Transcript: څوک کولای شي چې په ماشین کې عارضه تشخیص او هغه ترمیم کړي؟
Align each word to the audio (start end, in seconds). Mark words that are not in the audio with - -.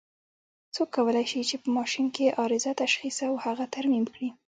څوک 0.75 0.89
کولای 0.95 1.25
شي 1.31 1.41
چې 1.49 1.55
په 1.61 1.69
ماشین 1.77 2.07
کې 2.15 2.35
عارضه 2.39 2.71
تشخیص 2.83 3.17
او 3.27 3.33
هغه 3.45 3.65
ترمیم 3.75 4.05
کړي؟ 4.13 4.29